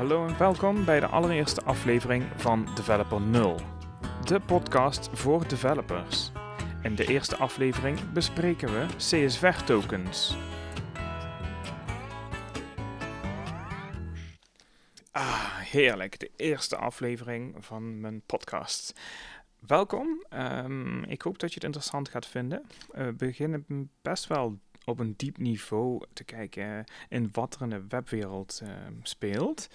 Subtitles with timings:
[0.00, 3.60] Hallo en welkom bij de allereerste aflevering van Developer 0,
[4.24, 6.32] de podcast voor developers.
[6.82, 10.36] In de eerste aflevering bespreken we CSV-tokens.
[15.10, 19.00] Ah, heerlijk, de eerste aflevering van mijn podcast.
[19.66, 22.66] Welkom, Ehm, ik hoop dat je het interessant gaat vinden.
[22.92, 27.84] We beginnen best wel op een diep niveau te kijken in wat er in de
[27.88, 29.68] webwereld ehm, speelt.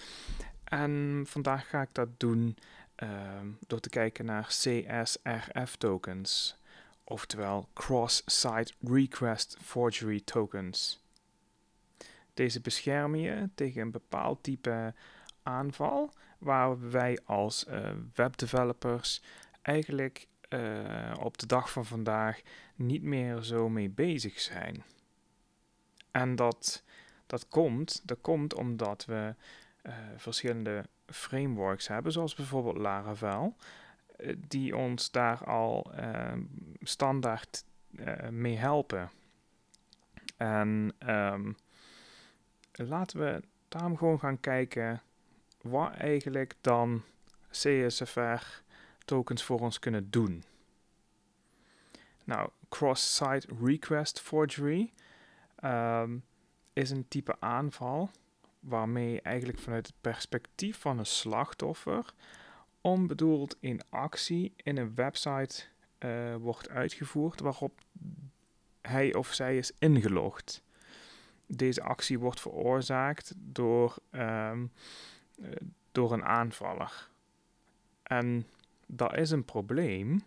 [0.63, 2.57] En vandaag ga ik dat doen
[2.95, 6.57] ehm, door te kijken naar CSRF tokens,
[7.03, 11.03] oftewel Cross-Site Request Forgery tokens.
[12.33, 14.93] Deze beschermen je tegen een bepaald type
[15.43, 19.21] aanval waar wij als uh, webdevelopers
[19.61, 22.41] eigenlijk uh, op de dag van vandaag
[22.75, 24.83] niet meer zo mee bezig zijn.
[26.15, 26.83] En dat,
[27.25, 29.35] dat, komt, dat komt omdat we
[29.83, 33.55] uh, verschillende frameworks hebben, zoals bijvoorbeeld Laravel,
[34.17, 36.33] uh, die ons daar al uh,
[36.81, 37.63] standaard
[38.29, 39.09] mee helpen.
[40.37, 41.55] En um,
[42.71, 45.01] laten we daarom gewoon gaan kijken
[45.61, 47.03] wat eigenlijk dan
[47.51, 48.61] CSFR
[49.05, 50.43] tokens voor ons kunnen doen.
[52.23, 54.93] Nou, cross-site request forgery
[55.63, 56.23] um,
[56.73, 58.09] is een type aanval
[58.59, 62.13] waarmee eigenlijk vanuit het perspectief van een slachtoffer
[62.81, 65.63] onbedoeld in actie in een website
[65.99, 67.81] uh, wordt uitgevoerd waarop
[68.81, 70.63] hij of zij is ingelogd.
[71.45, 74.71] Deze actie wordt veroorzaakt door, um,
[75.35, 75.49] uh,
[75.91, 77.09] door een aanvaller.
[78.03, 78.47] En
[78.87, 80.21] dat is een probleem,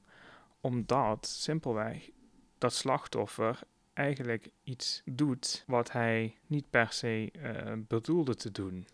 [0.60, 2.10] omdat simpelweg
[2.58, 3.60] dat slachtoffer
[3.98, 8.86] eigenlijk iets doet wat hij niet per se uh, bedoelde te doen.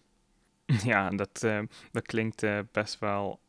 [0.84, 1.60] ja, dat, uh,
[1.92, 3.40] dat klinkt uh, best wel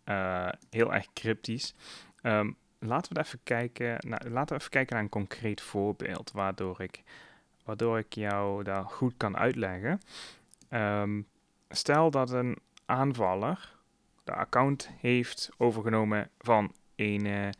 [0.69, 1.73] heel erg cryptisch.
[2.21, 6.81] Um, laten we even kijken, naar, laten we even kijken naar een concreet voorbeeld waardoor
[6.81, 7.03] ik,
[7.63, 10.01] waardoor ik jou daar goed kan uitleggen.
[10.69, 11.27] Um,
[11.69, 13.73] stel dat een aanvaller
[14.23, 17.53] de account heeft overgenomen van een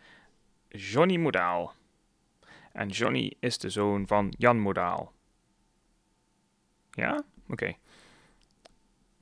[0.67, 1.73] Johnny Modaal.
[2.75, 5.13] En Johnny is de zoon van Jan Modaal.
[6.91, 7.23] Ja?
[7.47, 7.75] Oké.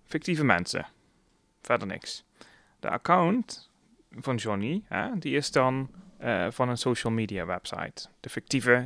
[0.03, 0.85] Fictieve mensen.
[1.61, 2.23] Verder niks.
[2.79, 3.69] De account
[4.11, 5.89] van Johnny, hè, die is dan
[6.21, 8.07] uh, van een social media website.
[8.19, 8.83] De fictieve,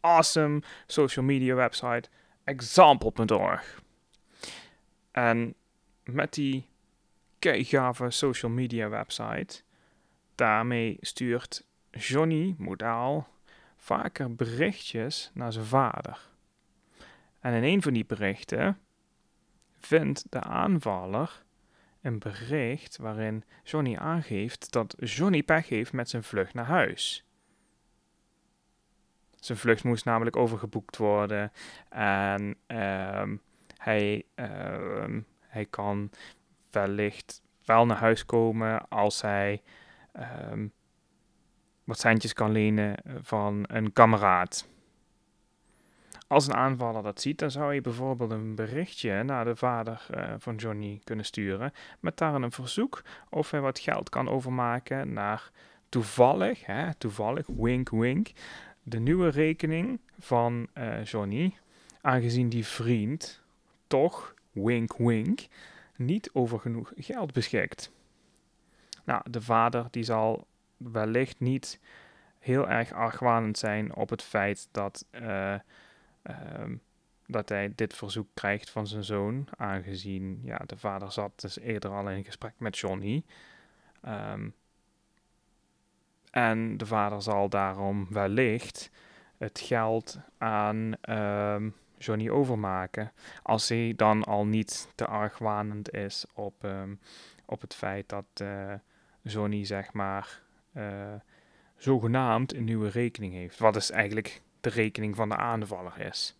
[0.00, 2.08] awesome social media website
[2.44, 3.82] example.org.
[5.10, 5.54] En
[6.04, 6.66] met die
[7.38, 9.62] keigave social media website,
[10.34, 13.28] daarmee stuurt Johnny Modaal
[13.82, 16.30] vaker berichtjes naar zijn vader.
[17.40, 18.78] En in een van die berichten
[19.78, 21.44] vindt de aanvaller
[22.00, 27.24] een bericht waarin Johnny aangeeft dat Johnny pech heeft met zijn vlucht naar huis.
[29.30, 31.52] Zijn vlucht moest namelijk overgeboekt worden
[31.88, 33.40] en um,
[33.76, 36.10] hij, um, hij kan
[36.70, 39.62] wellicht wel naar huis komen als hij
[40.50, 40.72] um,
[41.84, 44.70] wat centjes kan lenen van een kameraad.
[46.26, 50.34] Als een aanvaller dat ziet, dan zou je bijvoorbeeld een berichtje naar de vader uh,
[50.38, 51.72] van Johnny kunnen sturen.
[52.00, 55.50] Met daarin een verzoek of hij wat geld kan overmaken naar
[55.88, 58.30] toevallig, hè, toevallig, wink wink,
[58.82, 61.54] de nieuwe rekening van uh, Johnny.
[62.00, 63.42] Aangezien die vriend
[63.86, 65.46] toch, wink wink,
[65.96, 67.90] niet over genoeg geld beschikt.
[69.04, 70.46] Nou, de vader die zal
[70.92, 71.80] wellicht niet
[72.38, 75.54] heel erg argwanend zijn op het feit dat, uh,
[76.22, 76.76] uh,
[77.26, 81.90] dat hij dit verzoek krijgt van zijn zoon, aangezien ja, de vader zat dus eerder
[81.90, 83.24] al in gesprek met Johnny.
[84.08, 84.54] Um,
[86.30, 88.90] en de vader zal daarom wellicht
[89.36, 93.12] het geld aan um, Johnny overmaken,
[93.42, 96.66] als hij dan al niet te argwanend is op,
[97.44, 98.74] op het feit dat uh,
[99.22, 100.42] Johnny zeg maar
[100.76, 101.14] uh,
[101.76, 103.58] zogenaamd een nieuwe rekening heeft.
[103.58, 106.36] Wat dus eigenlijk de rekening van de aanvaller is.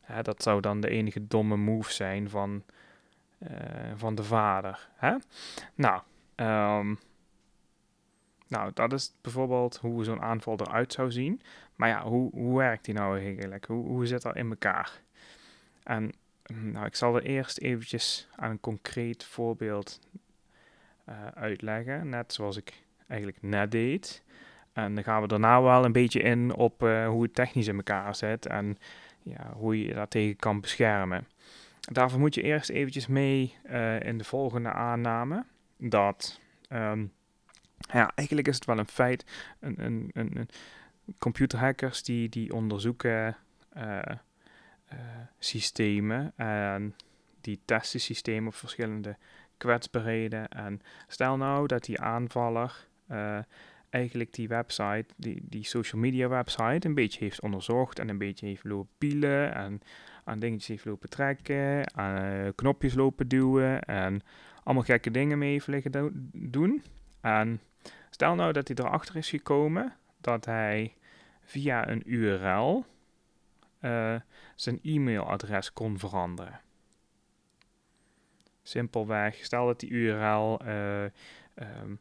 [0.00, 2.62] Hè, dat zou dan de enige domme move zijn van,
[3.38, 3.48] uh,
[3.94, 4.88] van de vader.
[4.94, 5.16] Hè?
[5.74, 6.02] Nou,
[6.36, 6.98] um,
[8.48, 11.40] nou, dat is bijvoorbeeld hoe zo'n aanval eruit zou zien.
[11.76, 13.64] Maar ja, hoe, hoe werkt die nou eigenlijk?
[13.64, 15.00] Hoe, hoe zit dat in elkaar?
[15.82, 16.12] En
[16.52, 20.00] nou, ik zal er eerst eventjes aan een concreet voorbeeld
[21.08, 22.08] uh, uitleggen.
[22.08, 24.22] Net zoals ik eigenlijk net deed.
[24.72, 27.76] En dan gaan we daarna wel een beetje in op uh, hoe het technisch in
[27.76, 28.78] elkaar zit en
[29.22, 31.26] ja, hoe je dat tegen kan beschermen.
[31.80, 35.44] daarvoor moet je eerst eventjes mee eh, in de volgende aanname.
[35.76, 37.04] Dat, ehm,
[37.92, 39.24] ja, eigenlijk is het wel een feit.
[39.60, 40.48] Een, een, een,
[41.18, 43.36] computerhackers die, die onderzoeken
[43.76, 43.98] uh,
[45.38, 46.96] systemen en
[47.40, 49.16] die testen systemen op verschillende
[49.56, 50.48] kwetsbaarheden.
[50.48, 52.86] En stel nou dat die aanvaller
[53.90, 58.46] eigenlijk die website, die, die social media website, een beetje heeft onderzocht en een beetje
[58.46, 59.80] heeft lopen pielen en
[60.24, 64.20] aan dingetjes heeft lopen trekken, aan knopjes lopen duwen en
[64.62, 66.82] allemaal gekke dingen mee heeft liggen doen.
[67.20, 67.60] En
[68.10, 70.94] stel nou dat hij erachter is gekomen dat hij
[71.42, 72.84] via een URL
[73.80, 74.14] uh,
[74.54, 76.60] zijn e-mailadres kon veranderen.
[78.62, 81.98] Simpelweg, stel dat die URL um,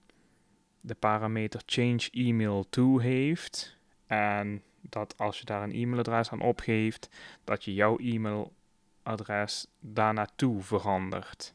[0.82, 3.78] de parameter change email to heeft.
[4.08, 7.10] En dat als je daar een e-mailadres aan opgeeft,
[7.44, 11.54] dat je jouw e-mailadres daar naartoe verandert.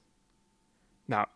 [1.04, 1.26] Nou,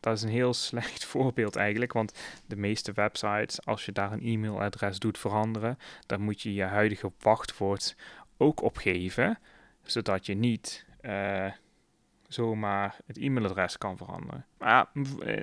[0.00, 4.22] dat is een heel slecht voorbeeld eigenlijk, want de meeste websites, als je daar een
[4.22, 7.96] e-mailadres doet veranderen, dan moet je je huidige wachtwoord
[8.36, 9.38] ook opgeven,
[9.82, 11.52] zodat je niet uh,
[12.34, 14.46] zomaar het e-mailadres kan veranderen.
[14.58, 14.86] Maar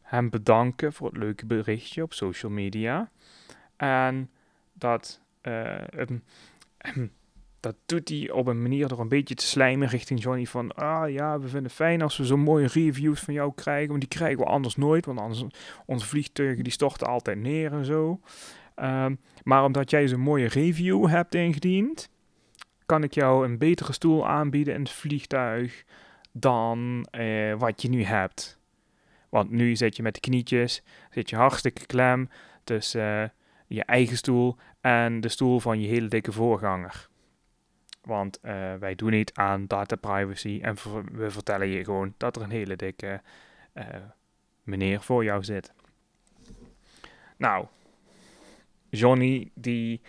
[0.06, 3.10] hem bedanken voor het leuke berichtje op social media.
[3.78, 4.30] En
[4.74, 6.24] dat, uh, um,
[7.60, 10.74] dat doet hij op een manier door een beetje te slijmen richting Johnny van...
[10.76, 13.88] Ah ja, we vinden het fijn als we zo'n mooie reviews van jou krijgen.
[13.88, 15.44] Want die krijgen we anders nooit, want anders
[15.86, 18.20] onze vliegtuigen die storten altijd neer en zo.
[18.76, 22.10] Um, maar omdat jij zo'n mooie review hebt ingediend,
[22.86, 25.84] kan ik jou een betere stoel aanbieden in het vliegtuig
[26.32, 28.60] dan uh, wat je nu hebt.
[29.36, 32.30] Want nu zit je met de knietjes, zit je hartstikke klem
[32.64, 33.30] tussen uh,
[33.68, 37.10] je eigen stoel en de stoel van je hele dikke voorganger.
[38.02, 40.76] Want uh, wij doen niet aan data privacy en
[41.12, 43.22] we vertellen je gewoon dat er een hele dikke
[43.74, 43.84] uh,
[44.64, 45.74] meneer voor jou zit.
[47.38, 47.66] Nou,
[48.90, 50.02] Johnny die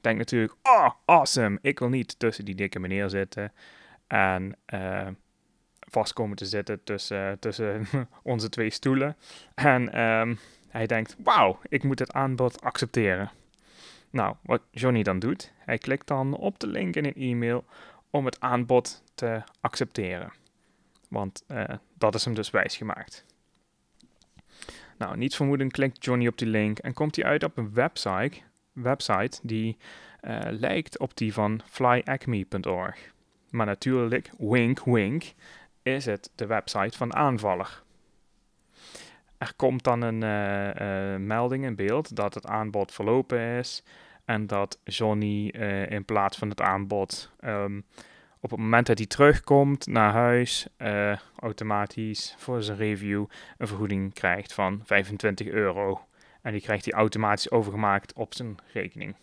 [0.00, 3.52] denkt natuurlijk, oh awesome, ik wil niet tussen die dikke meneer zitten.
[4.06, 4.56] En
[5.90, 7.86] vast komen te zitten tussen, tussen
[8.22, 9.16] onze twee stoelen.
[9.54, 10.38] En um,
[10.68, 13.30] hij denkt, wauw, ik moet het aanbod accepteren.
[14.10, 17.64] Nou, wat Johnny dan doet, hij klikt dan op de link in een e-mail
[18.10, 20.32] om het aanbod te accepteren.
[21.08, 21.64] Want uh,
[21.98, 23.24] dat is hem dus wijsgemaakt.
[24.98, 28.40] Nou, niets vermoeden klikt Johnny op die link en komt hij uit op een website,
[28.72, 29.76] website die
[30.22, 33.12] uh, lijkt op die van flyacme.org.
[33.50, 35.32] Maar natuurlijk, wink wink,
[35.86, 37.82] is het de website van aanvaller.
[39.38, 43.82] Er komt dan een uh, uh, melding in beeld dat het aanbod verlopen is
[44.24, 47.84] en dat Johnny uh, in plaats van het aanbod um,
[48.40, 50.66] op het moment dat hij terugkomt naar huis
[51.36, 53.24] automatisch voor zijn review
[53.58, 56.00] een vergoeding krijgt van 25 euro.
[56.42, 59.14] En die krijgt hij automatisch overgemaakt op zijn rekening.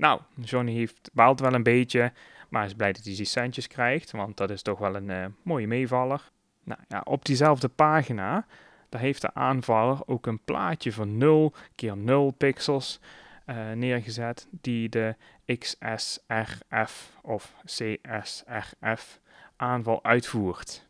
[0.00, 2.12] Nou, Johnny heeft, baalt wel een beetje,
[2.50, 5.24] maar is blij dat hij die centjes krijgt, want dat is toch wel een uh,
[5.42, 6.30] mooie meevaller.
[6.64, 8.46] Nou ja, op diezelfde pagina,
[8.88, 13.00] daar heeft de aanvaller ook een plaatje van 0 keer 0 pixels
[13.46, 15.16] uh, neergezet, die de
[15.58, 19.20] XSRF of CSRF
[19.56, 20.86] aanval uitvoert.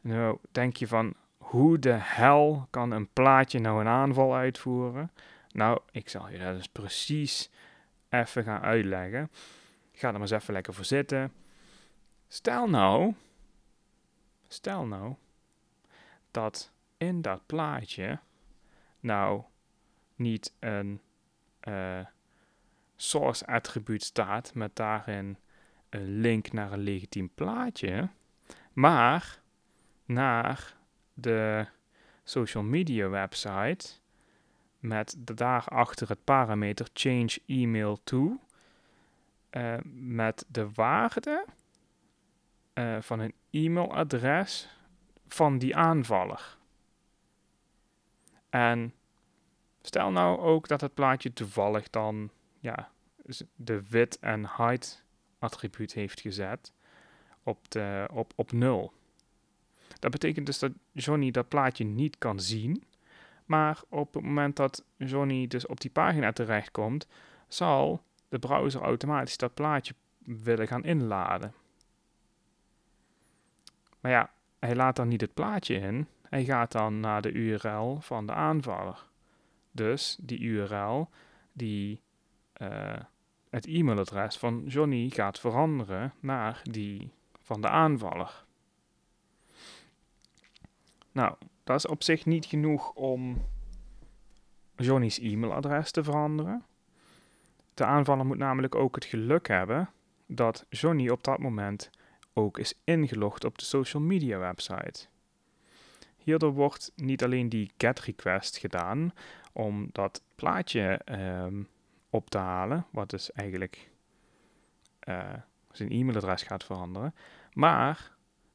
[0.00, 5.10] Nou, denk je van, hoe de hel kan een plaatje nou een aanval uitvoeren?
[5.52, 7.50] Nou, ik zal je dat eens precies
[8.08, 9.30] even gaan uitleggen.
[9.98, 11.32] Ga er maar eens even lekker voor zitten.
[12.28, 13.14] Stel nou,
[14.48, 15.14] stel nou
[16.30, 18.18] dat in dat plaatje
[19.00, 19.42] nou
[20.14, 21.00] niet een
[21.68, 22.06] uh,
[22.96, 25.36] source attribuut staat met daarin
[25.88, 28.08] een link naar een legitiem plaatje,
[28.72, 29.40] maar
[30.04, 30.76] naar
[31.14, 31.66] de
[32.24, 33.86] social media website
[34.78, 38.40] met daarachter het parameter change email to
[39.56, 41.44] uh, met de waarde
[42.74, 44.68] uh, van een e-mailadres
[45.28, 46.56] van die aanvaller.
[48.50, 48.94] En
[49.80, 52.90] stel nou ook dat het plaatje toevallig dan ja,
[53.54, 55.04] de width en height
[55.38, 56.72] attribuut heeft gezet
[57.42, 58.92] op, de, op, op 0.
[59.98, 62.84] Dat betekent dus dat Johnny dat plaatje niet kan zien.
[63.44, 67.06] Maar op het moment dat Johnny dus op die pagina terechtkomt,
[67.48, 68.02] zal
[68.40, 71.54] de browser automatisch dat plaatje willen gaan inladen.
[74.00, 76.06] Maar ja, hij laat dan niet het plaatje in.
[76.28, 79.06] Hij gaat dan naar de URL van de aanvaller.
[79.72, 81.08] Dus die URL,
[81.52, 82.00] die
[82.62, 82.96] uh,
[83.50, 87.12] het e-mailadres van Johnny gaat veranderen naar die
[87.42, 88.44] van de aanvaller.
[91.12, 93.44] Nou, dat is op zich niet genoeg om
[94.76, 96.64] Johnny's e-mailadres te veranderen.
[97.76, 99.90] De aanvaller moet namelijk ook het geluk hebben
[100.26, 101.90] dat Johnny op dat moment
[102.32, 105.06] ook is ingelogd op de social media website.
[106.16, 109.12] Hierdoor wordt niet alleen die get request gedaan
[109.52, 111.68] om dat plaatje um,
[112.10, 113.90] op te halen, wat dus eigenlijk
[115.08, 115.32] uh,
[115.70, 117.14] zijn e-mailadres gaat veranderen,
[117.52, 118.12] maar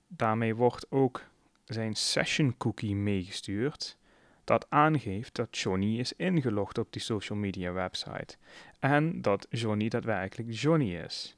[0.07, 1.23] daarmee wordt ook
[1.65, 3.97] zijn session cookie meegestuurd
[4.43, 8.37] dat aangeeft dat Johnny is ingelogd op die social media website
[8.81, 11.37] en dat Johnny daadwerkelijk Johnny is.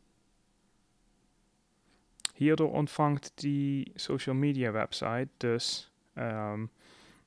[2.33, 6.69] Hierdoor ontvangt die social media website dus um,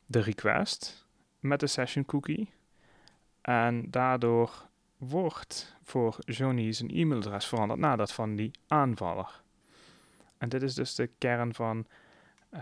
[0.07, 1.07] de request
[1.41, 2.51] met de session cookie
[3.41, 9.43] en daardoor wordt voor Johnny zijn e-mailadres veranderd naar dat van die aanvaller.
[10.39, 11.87] En dit is dus de kern van
[12.55, 12.61] uh,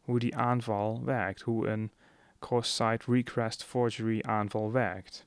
[0.00, 1.92] hoe die aanval werkt, hoe een
[2.38, 5.25] cross-site request forgery aanval werkt.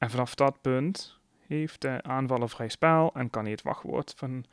[0.00, 4.44] En vanaf dat punt heeft de aanvaller vrij spel en kan hij het wachtwoord van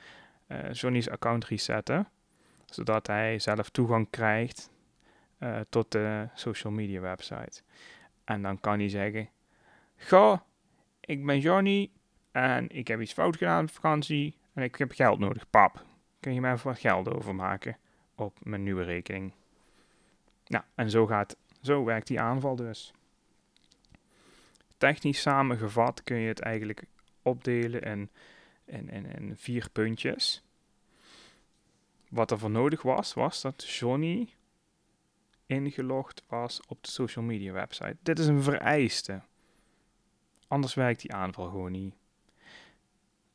[0.47, 2.07] uh, Johnny's account resetten,
[2.65, 4.71] zodat hij zelf toegang krijgt
[5.39, 7.61] uh, tot de social media website.
[8.23, 9.29] En dan kan hij zeggen:
[9.95, 10.43] Ga,
[10.99, 11.91] ik ben Johnny
[12.31, 15.49] en ik heb iets fout gedaan op vakantie en ik heb geld nodig.
[15.49, 15.83] Pap,
[16.19, 17.77] kun je mij even wat geld overmaken
[18.15, 19.33] op mijn nieuwe rekening?
[20.47, 22.93] Nou, en zo, gaat, zo werkt die aanval dus.
[24.77, 26.83] Technisch samengevat kun je het eigenlijk
[27.21, 30.43] opdelen in, vier puntjes.
[32.09, 34.29] Wat er voor nodig was, was dat Johnny
[35.45, 37.97] ingelogd was op de social media website.
[38.01, 39.21] Dit is een vereiste.
[40.47, 41.95] Anders werkt die aanval gewoon niet.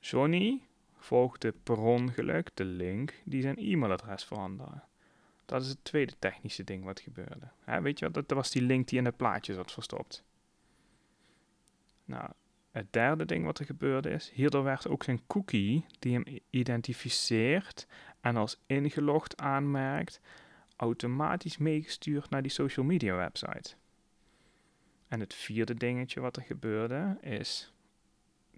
[0.00, 0.60] Johnny
[0.98, 4.80] volgde per ongeluk de link die zijn e-mailadres veranderde.
[5.44, 7.48] Dat is het tweede technische ding wat gebeurde.
[7.82, 10.24] weet je wat, dat was die link die in het plaatje zat verstopt.
[12.12, 12.30] Nou,
[12.70, 17.86] het derde ding wat er gebeurde is, hierdoor werd ook zijn cookie die hem identificeert
[18.20, 20.20] en als ingelogd aanmerkt,
[20.76, 23.74] automatisch meegestuurd naar die social media website.
[25.08, 27.72] En het vierde dingetje wat er gebeurde is,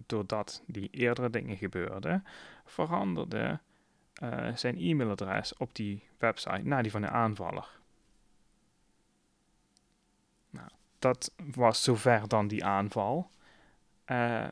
[0.05, 2.23] doordat die eerdere dingen gebeurden,
[2.65, 3.59] veranderde
[4.23, 7.79] uh, zijn e-mailadres op die website naar die van de aanvaller.
[10.49, 10.69] Nou,
[10.99, 13.33] dat was zover dan die aanval.
[14.11, 14.47] Uh,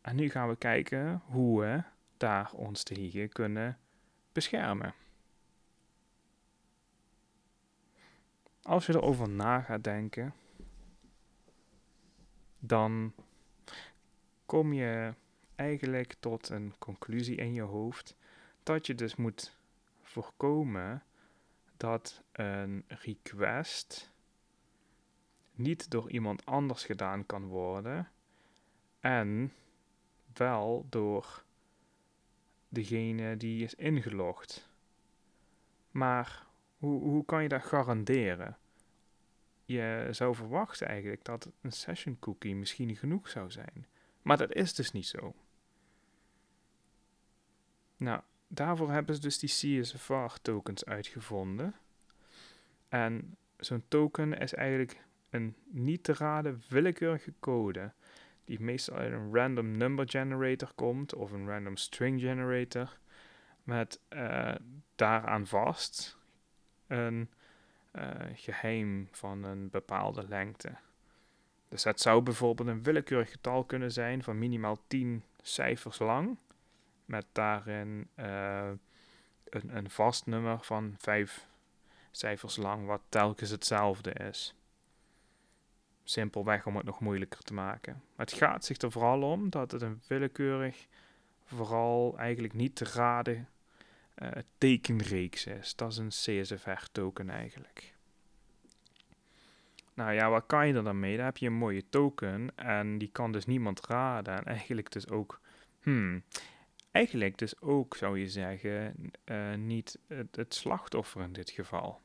[0.00, 1.82] en nu gaan we kijken hoe we
[2.16, 3.78] daar ons tegen kunnen
[4.32, 4.94] beschermen.
[8.62, 10.34] Als je erover na gaat denken,
[12.60, 13.14] dan
[14.46, 15.14] kom je
[15.54, 18.16] eigenlijk tot een conclusie in je hoofd
[18.62, 19.56] dat je dus moet
[20.02, 21.02] voorkomen
[21.76, 24.12] dat een request
[25.52, 28.08] niet door iemand anders gedaan kan worden
[29.00, 29.52] en
[30.32, 31.44] wel door
[32.68, 34.68] degene die is ingelogd.
[35.90, 36.46] Maar
[36.78, 38.56] hoe, hoe kan je dat garanderen?
[39.64, 43.86] Je zou verwachten eigenlijk dat een session cookie misschien genoeg zou zijn.
[44.22, 45.34] Maar dat is dus niet zo.
[47.96, 51.74] Nou, daarvoor hebben ze dus die CSVR tokens uitgevonden.
[52.88, 57.92] En zo'n token is eigenlijk een niet te raden willekeurige code
[58.48, 62.98] die meestal uit een random number generator komt of een random string generator
[63.62, 64.54] met uh,
[64.94, 66.16] daaraan vast
[66.86, 67.30] een
[67.92, 70.76] uh, geheim van een bepaalde lengte.
[71.68, 76.36] Dus het zou bijvoorbeeld een willekeurig getal kunnen zijn van minimaal 10 cijfers lang,
[77.04, 78.70] met daarin uh,
[79.44, 81.46] een, een vast nummer van 5
[82.10, 84.57] cijfers lang, wat telkens hetzelfde is.
[86.10, 88.02] Simpelweg om het nog moeilijker te maken.
[88.16, 90.86] Het gaat zich er vooral om dat het een willekeurig,
[91.44, 93.48] vooral eigenlijk niet te raden
[94.22, 95.76] uh, tekenreeks is.
[95.76, 97.94] Dat is een CSFR-token eigenlijk.
[99.94, 101.16] Nou ja, wat kan je er dan mee?
[101.16, 104.36] Dan heb je een mooie token en die kan dus niemand raden.
[104.36, 105.40] En eigenlijk dus ook,
[105.80, 106.22] hmm,
[106.90, 112.00] eigenlijk dus ook zou je zeggen, uh, niet het, het, slachtoffer in dit geval.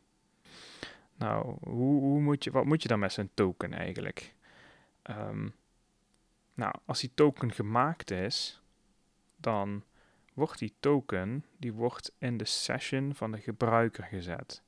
[1.16, 4.36] Nou, hoe, hoe, moet je, wat moet je dan met zo'n token eigenlijk?
[5.10, 5.54] Um,
[6.54, 8.62] nou, als die token gemaakt is,
[9.38, 9.84] dan
[10.34, 14.62] wordt die token die wordt in de session van de gebruiker gezet.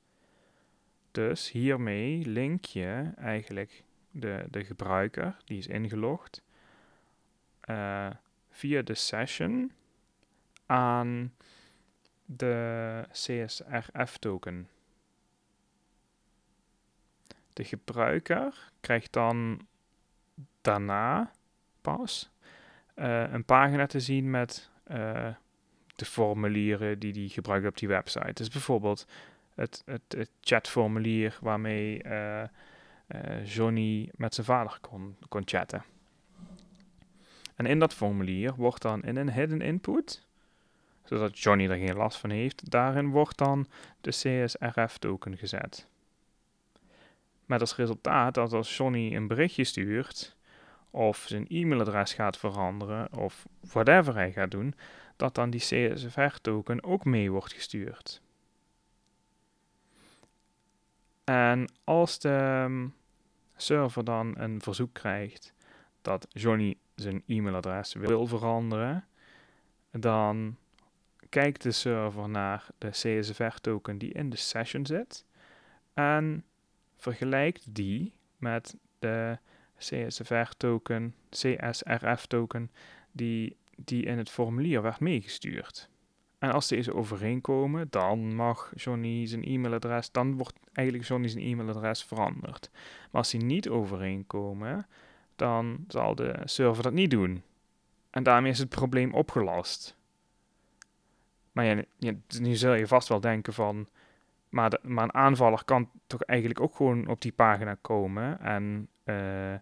[1.11, 6.41] Dus hiermee link je eigenlijk de, de gebruiker, die is ingelogd,
[7.69, 8.09] uh,
[8.49, 9.71] via de session
[10.65, 11.33] aan
[12.25, 14.69] de CSRF-token.
[17.55, 19.67] De gebruiker krijgt dan
[20.61, 21.31] daarna
[21.81, 22.29] pas
[22.95, 25.27] uh, een pagina te zien met uh,
[25.95, 28.33] de formulieren die hij gebruikt op die website.
[28.33, 29.07] Dus bijvoorbeeld
[29.53, 32.43] het, het, chatformulier waarmee uh,
[33.43, 35.83] Johnny met zijn vader kon, kon chatten.
[37.55, 40.25] En in dat formulier wordt dan in een hidden input,
[41.03, 43.67] zodat Johnny er geen last van heeft, daarin wordt dan
[44.01, 45.87] de CSRF-token gezet.
[47.45, 50.35] Met als resultaat dat als Johnny een berichtje stuurt,
[50.89, 54.73] of zijn e-mailadres gaat veranderen, of whatever hij gaat doen,
[55.15, 58.21] dat dan die CSFR-token ook mee wordt gestuurd.
[61.23, 62.93] En als de um,
[63.55, 65.53] server dan een verzoek krijgt
[66.01, 69.05] dat Johnny zijn e-mailadres wil veranderen,
[69.91, 70.57] dan
[71.29, 75.25] kijkt de server naar de CSFR-token die in de session zit
[75.93, 76.43] en
[77.05, 79.37] vergelijkt die met de
[79.77, 82.71] CSFR-token, CSRF-token
[83.11, 85.89] die die in het formulier werd meegestuurd.
[86.37, 92.03] En als deze overeenkomen, dan mag Johnny zijn e-mailadres, dan wordt eigenlijk Johnny zijn e-mailadres
[92.03, 92.69] veranderd.
[92.73, 94.87] Maar als die niet overeenkomen,
[95.35, 97.43] dan zal de server dat niet doen.
[98.09, 99.95] En daarmee is het probleem opgelost.
[101.51, 103.87] Maar ja, nu zul je vast wel denken van,
[104.49, 109.59] maar, een aanvaller kan toch eigenlijk ook gewoon op die pagina komen en uh, uh,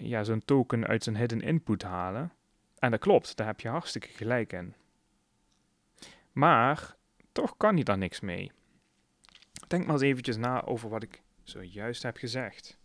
[0.00, 2.32] ja, zo'n token uit zijn hidden input halen.
[2.78, 4.74] En dat klopt, daar heb je hartstikke gelijk in.
[6.32, 6.96] Maar
[7.32, 8.52] toch kan hij daar niks mee.
[9.66, 12.78] Denk maar eens eventjes na over wat ik zojuist heb gezegd.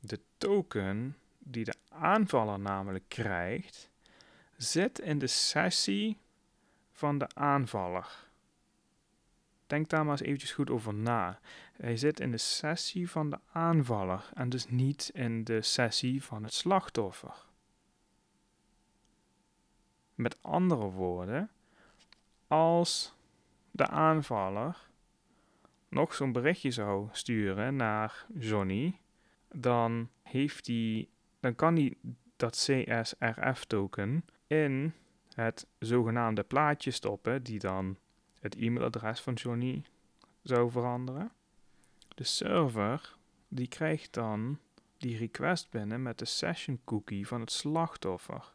[0.00, 3.90] De token die de aanvaller namelijk krijgt,
[4.56, 6.18] zit in de sessie
[6.92, 8.27] van de aanvaller.
[9.68, 11.40] Denk daar maar eens eventjes goed over na.
[11.76, 16.42] Hij zit in de sessie van de aanvaller en dus niet in de sessie van
[16.42, 17.46] het slachtoffer.
[20.14, 21.50] Met andere woorden,
[22.46, 23.14] als
[23.70, 24.88] de aanvaller
[25.88, 28.98] nog zo'n berichtje zou sturen naar Johnny,
[29.48, 31.08] dan, heeft hij,
[31.40, 31.96] dan kan hij
[32.36, 34.92] dat CSRF-token in
[35.34, 37.96] het zogenaamde plaatje stoppen, die dan
[38.40, 39.82] het e-mailadres van Johnny
[40.42, 41.32] zou veranderen.
[42.08, 43.16] De server
[43.48, 44.58] die krijgt dan
[44.98, 48.52] die request binnen met de session cookie van het slachtoffer.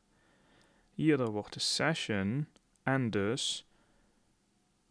[0.93, 2.48] Hierdoor wordt de session
[2.84, 3.67] en dus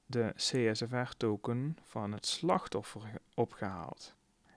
[0.07, 4.15] de CSFR-token van het slachtoffer opgehaald.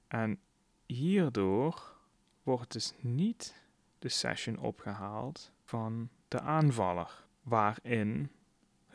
[0.08, 0.39] En
[0.86, 1.95] hierdoor
[2.43, 3.63] wordt dus niet
[4.00, 8.32] de session opgehaald van de aanvaller, waarin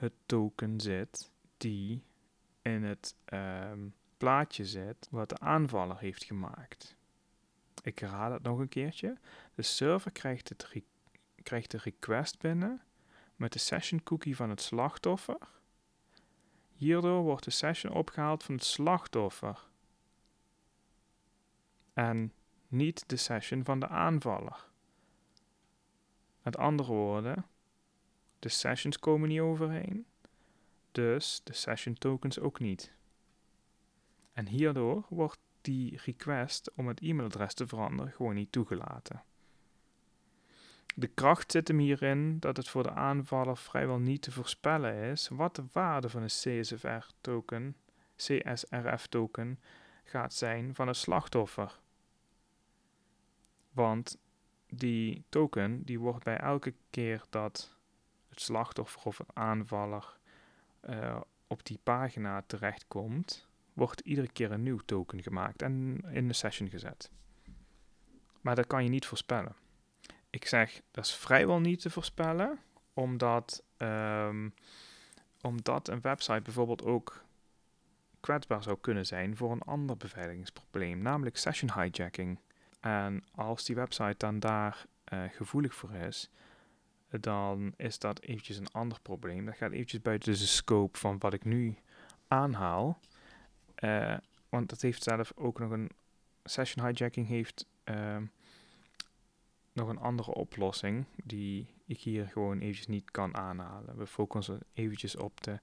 [0.00, 2.02] het token zit die
[2.62, 6.96] in het um, plaatje zit wat de aanvaller heeft gemaakt.
[7.82, 9.16] Ik herhaal het nog een keertje.
[9.54, 10.54] De server krijgt,
[11.42, 12.82] krijgt de request binnen
[13.36, 15.38] met de session cookie van het slachtoffer.
[16.72, 19.68] Hierdoor wordt de session opgehaald van het slachtoffer
[21.92, 22.32] en
[22.68, 24.68] niet de session van de aanvaller.
[26.42, 27.46] Met andere woorden,
[28.40, 30.07] de sessions komen niet overeen,
[30.92, 32.92] dus de session tokens ook niet.
[34.33, 39.22] En hierdoor wordt die request om het e-mailadres te veranderen gewoon niet toegelaten.
[40.94, 45.29] De kracht zit hem hierin dat het voor de aanvaller vrijwel niet te voorspellen is
[45.29, 47.76] wat de waarde van een CSFR-token,
[48.16, 49.61] CSRF-token
[50.05, 51.81] gaat zijn van het slachtoffer.
[53.72, 54.18] Want
[54.66, 57.79] die token die wordt bij elke keer dat
[58.40, 60.18] slachtoffer of aanvaller
[60.88, 66.35] uh, op die pagina terechtkomt, wordt iedere keer een nieuw token gemaakt en in de
[66.35, 67.11] session gezet.
[68.40, 69.55] Maar dat kan je niet voorspellen.
[70.31, 72.59] Ik zeg, dat is vrijwel niet te voorspellen,
[72.94, 74.55] omdat, um,
[75.40, 77.24] omdat een website bijvoorbeeld ook
[78.20, 82.38] kwetsbaar zou kunnen zijn voor een ander beveiligingsprobleem, namelijk session hijacking.
[82.81, 86.31] En als die website dan daar uh, gevoelig voor is,
[87.20, 89.44] dan is dat eventjes een ander probleem.
[89.44, 91.77] Dat gaat eventjes buiten de scope van wat ik nu
[92.29, 93.01] aanhaal.
[93.85, 94.16] Uh,
[94.49, 95.90] want dat heeft zelf ook nog een
[96.44, 98.16] session hijacking heeft uh,
[99.73, 103.96] nog een andere oplossing die ik hier gewoon eventjes niet kan aanhalen.
[103.96, 105.59] We focussen eventjes op de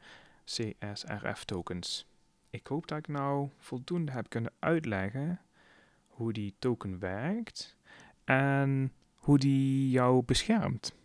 [0.45, 2.05] CSRF tokens.
[2.49, 5.41] Ik hoop dat ik nou voldoende heb kunnen uitleggen
[6.07, 7.75] hoe die token werkt
[8.23, 10.95] en hoe die jou beschermt.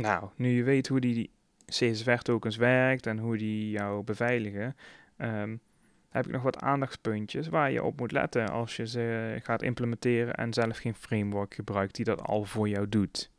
[0.00, 1.30] Nou, nu je weet hoe die
[1.66, 4.76] CSR-tokens werkt en hoe die jou beveiligen,
[5.16, 5.60] um,
[6.08, 10.34] heb ik nog wat aandachtspuntjes waar je op moet letten als je ze gaat implementeren
[10.34, 13.30] en zelf geen framework gebruikt die dat al voor jou doet.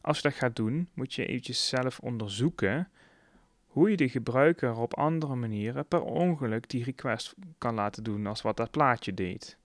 [0.00, 2.88] Als je dat gaat doen, moet je eventjes zelf onderzoeken
[3.66, 8.42] hoe je de gebruiker op andere manieren per ongeluk die request kan laten doen als
[8.42, 9.58] wat dat plaatje deed.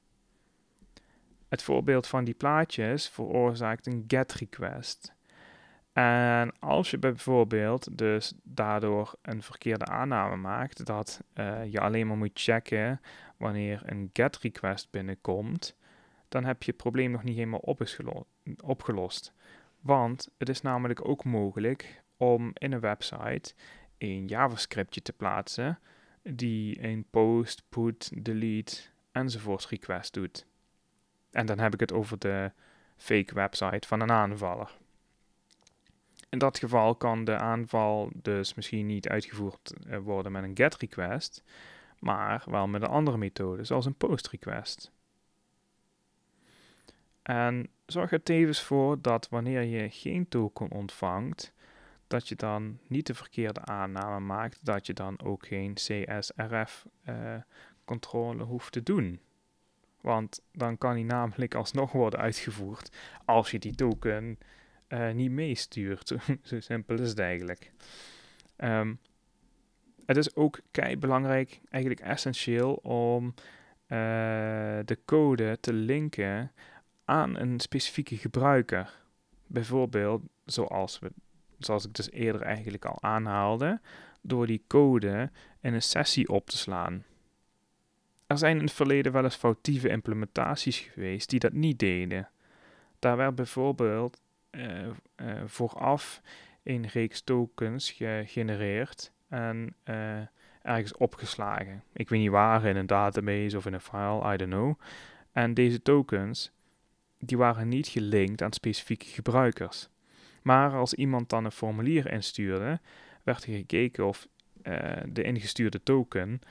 [1.48, 5.14] Het voorbeeld van die plaatjes veroorzaakt een GET request.
[5.96, 12.18] En als je bijvoorbeeld dus daardoor een verkeerde aanname maakt dat uh, je alleen maar
[12.18, 13.02] moet checken
[13.38, 15.76] wanneer een GET request binnenkomt,
[16.30, 17.76] dan heb je het probleem nog niet helemaal
[18.64, 19.34] opgelost.
[19.82, 23.54] Want het is namelijk ook mogelijk om in een website
[23.98, 25.80] een JavaScriptje te plaatsen
[26.24, 28.82] die een post, put, delete
[29.12, 30.46] enzovoort request doet.
[31.32, 32.52] En dan heb ik het over de
[32.98, 34.78] fake website van een aanvaller.
[36.36, 40.76] In dat geval kan de aanval dus misschien niet uitgevoerd eh, worden met een GET
[40.76, 41.44] request,
[42.00, 44.92] maar wel met een andere methode, zoals een POST request.
[47.22, 51.54] En zorg er tevens voor dat wanneer je geen token ontvangt,
[52.08, 58.48] dat je dan niet de verkeerde aanname maakt, dat je dan ook geen CSRF-controle eh,
[58.48, 59.20] hoeft te doen.
[60.02, 64.38] Want dan kan die namelijk alsnog worden uitgevoerd als je die token
[64.90, 66.14] uh, niet meestuurt.
[66.44, 67.72] Zo simpel is het eigenlijk.
[68.58, 69.00] Um,
[70.06, 73.98] het is ook kei belangrijk, eigenlijk essentieel, om uh,
[74.86, 76.52] de code te linken
[77.06, 79.04] aan een specifieke gebruiker.
[79.48, 81.12] Bijvoorbeeld, zoals, we,
[81.60, 83.82] zoals ik dus eerder eigenlijk al aanhaalde,
[84.22, 87.04] door die code in een sessie op te slaan.
[88.28, 92.30] Er zijn in het verleden wel eens foutieve implementaties geweest die dat niet deden.
[93.00, 94.22] Daar werd bijvoorbeeld
[95.46, 96.22] vooraf
[96.64, 100.20] een reeks tokens gegenereerd en uh,
[100.62, 101.84] ergens opgeslagen.
[101.94, 104.80] Ik weet niet waar, in een database of in een file, I don't know.
[105.32, 106.52] En deze tokens,
[107.20, 109.90] die waren niet gelinkt aan specifieke gebruikers.
[110.42, 112.80] Maar als iemand dan een formulier instuurde,
[113.24, 114.28] werd er gekeken of
[115.06, 116.42] de ingestuurde token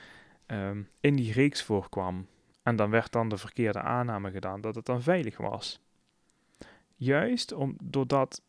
[0.47, 2.27] um, in die reeks voorkwam.
[2.63, 5.79] En dan werd dan de verkeerde aanname gedaan dat het dan veilig was.
[6.95, 8.41] Juist om, doordat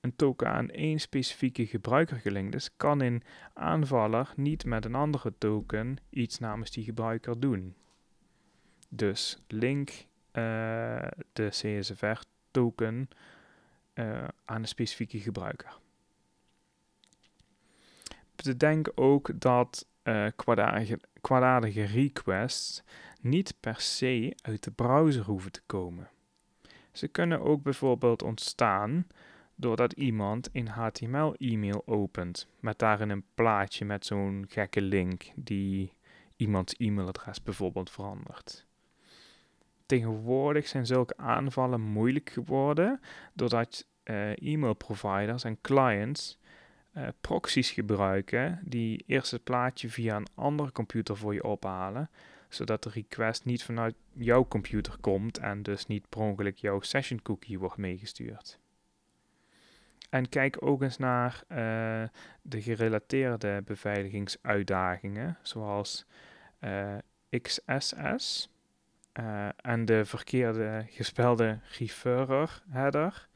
[0.00, 5.32] een token aan één specifieke gebruiker gelinkt is, kan een aanvaller niet met een andere
[5.38, 7.74] token iets namens die gebruiker doen.
[8.88, 10.02] Dus link uh,
[11.32, 13.08] de CSFR-token
[13.92, 15.78] eh, aan een specifieke gebruiker.
[18.34, 20.26] Bedenk ook dat uh,
[21.20, 22.82] kwaadaardige requests
[23.20, 26.08] niet per se uit de browser hoeven te komen.
[26.94, 29.06] Ze kunnen ook bijvoorbeeld ontstaan
[29.54, 35.92] doordat iemand een HTML-e-mail opent met daarin een plaatje met zo'n gekke link die
[36.36, 38.66] iemands e-mailadres bijvoorbeeld verandert.
[39.86, 43.00] Tegenwoordig zijn zulke aanvallen moeilijk geworden
[43.32, 46.38] doordat uh, e-mail providers en clients
[46.96, 52.10] uh, proxies gebruiken die eerst het plaatje via een andere computer voor je ophalen,
[52.54, 57.22] zodat de request niet vanuit jouw computer komt en dus niet per ongeluk jouw session
[57.22, 58.58] cookie wordt meegestuurd.
[60.10, 61.58] En kijk ook eens naar uh,
[62.42, 66.06] de gerelateerde beveiligingsuitdagingen, zoals
[66.60, 66.94] uh,
[67.42, 68.50] XSS
[69.20, 73.28] uh, en de verkeerde gespelde referrer header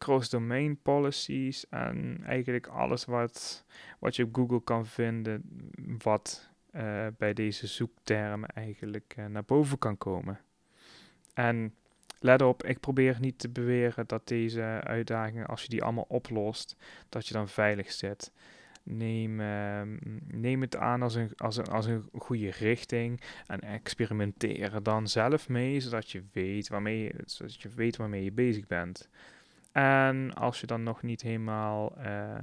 [0.00, 3.64] cross-domain policies en eigenlijk alles wat,
[3.98, 5.42] wat je op Google kan vinden,
[6.02, 10.40] wat uh, bij deze zoektermen eigenlijk uh, naar boven kan komen.
[11.34, 11.74] En
[12.20, 16.76] let op, ik probeer niet te beweren dat deze uitdagingen, als je die allemaal oplost,
[17.08, 18.32] dat je dan veilig zit.
[18.82, 19.80] Neem, uh,
[20.26, 25.48] neem het aan als een, als, een, als een goede richting en experimenteer dan zelf
[25.48, 29.08] mee, zodat je weet waarmee, zodat je, weet waarmee je bezig bent.
[29.72, 32.38] En als je dan nog niet helemaal uh,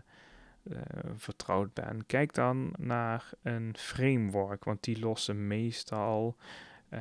[0.70, 0.80] uh,
[1.16, 6.36] vertrouwd bent, kijk dan naar een framework, want die lossen meestal
[6.90, 7.00] uh,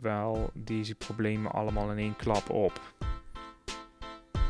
[0.00, 2.80] wel deze problemen allemaal in één klap op.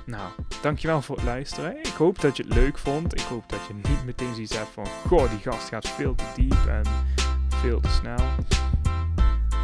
[0.07, 0.31] Nou,
[0.63, 1.79] dankjewel voor het luisteren.
[1.79, 3.15] Ik hoop dat je het leuk vond.
[3.15, 4.87] Ik hoop dat je niet meteen zoiets hebt van...
[4.87, 6.83] Goh, die gast gaat veel te diep en
[7.49, 8.25] veel te snel.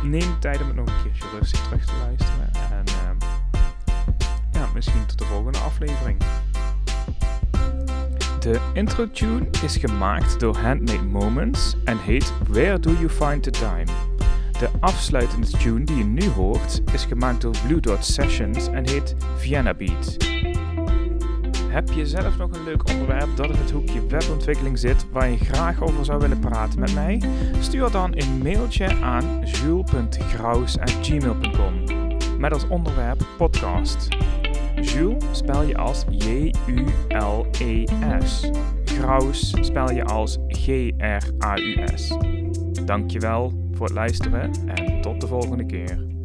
[0.03, 2.53] Neem tijd om het nog een keertje rustig terug te luisteren.
[2.53, 2.85] En
[4.77, 6.46] misschien tot de volgende aflevering.
[8.47, 13.51] De intro tune is gemaakt door Handmade Moments en heet Where Do You Find the
[13.51, 13.85] Time?
[14.59, 19.15] De afsluitende tune die je nu hoort is gemaakt door Blue Dot Sessions en heet
[19.37, 20.17] Vienna Beat.
[21.69, 25.39] Heb je zelf nog een leuk onderwerp dat in het hoekje webontwikkeling zit waar je
[25.39, 27.23] graag over zou willen praten met mij?
[27.61, 32.05] Stuur dan een mailtje aan jules.graus.gmail.com
[32.39, 34.09] met als onderwerp podcast.
[34.83, 36.51] Jules spel je als J-U-L-E-S.
[38.85, 42.17] Graus spel je als G-R-A-U-S.
[42.85, 46.16] Dankjewel voor het luisteren en tot de volgende keer.